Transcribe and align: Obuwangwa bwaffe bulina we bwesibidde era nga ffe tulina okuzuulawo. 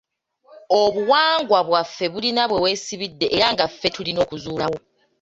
Obuwangwa 0.81 1.59
bwaffe 1.67 2.05
bulina 2.13 2.43
we 2.49 2.57
bwesibidde 2.61 3.25
era 3.35 3.47
nga 3.53 3.65
ffe 3.69 3.87
tulina 3.95 4.19
okuzuulawo. 4.25 4.77